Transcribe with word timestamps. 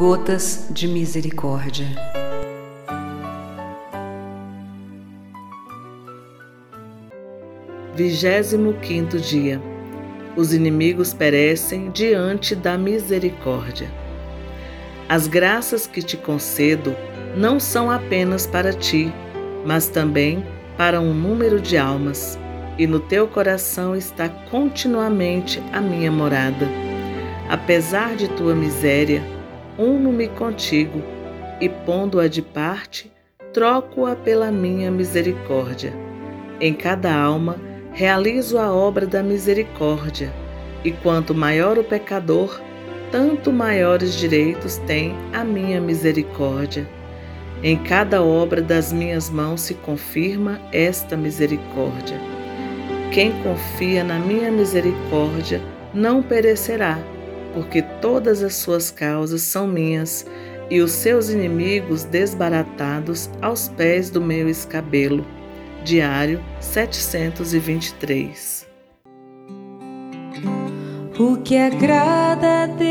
Gotas 0.00 0.66
de 0.70 0.88
Misericórdia. 0.88 1.86
Vigésimo 7.94 8.72
quinto 8.80 9.18
dia. 9.18 9.60
Os 10.34 10.54
inimigos 10.54 11.12
perecem 11.12 11.90
diante 11.90 12.56
da 12.56 12.78
misericórdia. 12.78 13.90
As 15.06 15.26
graças 15.26 15.86
que 15.86 16.00
te 16.00 16.16
concedo 16.16 16.96
não 17.36 17.60
são 17.60 17.90
apenas 17.90 18.46
para 18.46 18.72
ti, 18.72 19.12
mas 19.66 19.88
também 19.88 20.42
para 20.78 20.98
um 20.98 21.12
número 21.12 21.60
de 21.60 21.76
almas, 21.76 22.38
e 22.78 22.86
no 22.86 23.00
teu 23.00 23.28
coração 23.28 23.94
está 23.94 24.30
continuamente 24.30 25.62
a 25.74 25.80
minha 25.82 26.10
morada. 26.10 26.66
Apesar 27.50 28.16
de 28.16 28.28
tua 28.28 28.54
miséria, 28.54 29.22
uno-me 29.80 30.28
contigo, 30.28 31.02
e 31.58 31.68
pondo-a 31.68 32.28
de 32.28 32.42
parte, 32.42 33.10
troco-a 33.52 34.14
pela 34.14 34.50
minha 34.50 34.90
misericórdia. 34.90 35.92
Em 36.60 36.74
cada 36.74 37.14
alma, 37.14 37.56
realizo 37.92 38.58
a 38.58 38.70
obra 38.70 39.06
da 39.06 39.22
misericórdia, 39.22 40.30
e 40.84 40.92
quanto 40.92 41.34
maior 41.34 41.78
o 41.78 41.84
pecador, 41.84 42.60
tanto 43.10 43.50
maiores 43.50 44.14
direitos 44.14 44.76
tem 44.86 45.14
a 45.32 45.42
minha 45.42 45.80
misericórdia. 45.80 46.86
Em 47.62 47.76
cada 47.76 48.22
obra 48.22 48.60
das 48.60 48.92
minhas 48.92 49.30
mãos 49.30 49.62
se 49.62 49.74
confirma 49.74 50.60
esta 50.72 51.16
misericórdia. 51.16 52.18
Quem 53.12 53.32
confia 53.42 54.04
na 54.04 54.18
minha 54.18 54.50
misericórdia 54.50 55.60
não 55.92 56.22
perecerá, 56.22 56.98
porque 57.54 57.82
todas 58.00 58.42
as 58.42 58.54
suas 58.54 58.90
causas 58.90 59.42
são 59.42 59.66
minhas 59.66 60.26
e 60.70 60.80
os 60.80 60.92
seus 60.92 61.28
inimigos 61.30 62.04
desbaratados 62.04 63.28
aos 63.42 63.68
pés 63.68 64.08
do 64.10 64.20
meu 64.20 64.48
escabelo. 64.48 65.26
Diário 65.84 66.40
723. 66.60 68.68
O 71.18 71.36
que 71.38 71.56
agrada 71.56 72.62
a 72.62 72.66
Deus 72.66 72.90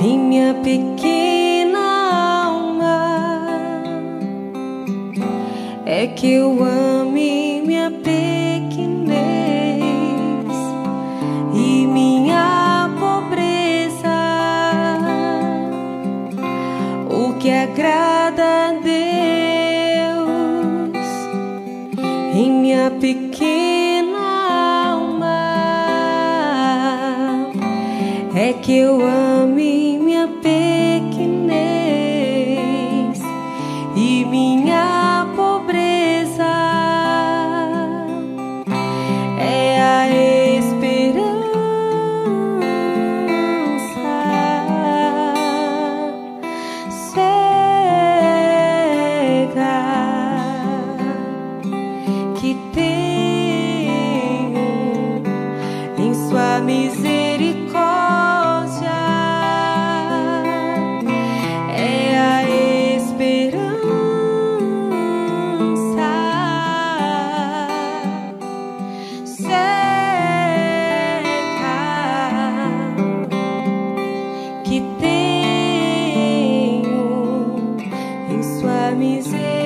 em 0.00 0.18
minha 0.18 0.52
pequena 0.54 1.78
alma 2.44 3.82
é 5.86 6.08
que 6.08 6.34
eu 6.34 6.62
ame 6.62 7.62
minha 7.62 7.90
pequenez 7.90 8.23
agrada 17.64 18.44
a 18.68 18.72
Deus 18.72 18.92
em 22.34 22.50
minha 22.50 22.90
pequena 23.00 24.18
alma. 24.90 25.40
É 28.36 28.52
que 28.52 28.76
eu 28.76 29.00
ame 29.00 29.73
que 52.44 52.54
tenho 52.74 54.04
em 55.96 56.12
Sua 56.28 56.60
misericórdia 56.60 57.64
é 61.74 62.18
a 62.18 62.44
esperança 62.98 63.64
cega 69.24 69.64
que 74.64 74.82
tenho 75.00 75.64
em 78.28 78.42
Sua 78.42 78.90
misericórdia. 78.90 79.63